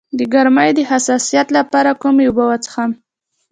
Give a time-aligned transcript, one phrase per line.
[0.17, 2.91] د ګرمۍ د حساسیت لپاره کومې اوبه وڅښم؟